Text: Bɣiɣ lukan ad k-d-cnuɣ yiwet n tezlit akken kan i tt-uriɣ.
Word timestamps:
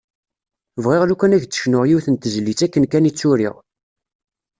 Bɣiɣ 0.83 1.03
lukan 1.05 1.35
ad 1.35 1.41
k-d-cnuɣ 1.43 1.83
yiwet 1.85 2.07
n 2.09 2.15
tezlit 2.15 2.61
akken 2.65 2.83
kan 2.91 3.07
i 3.09 3.11
tt-uriɣ. 3.11 3.55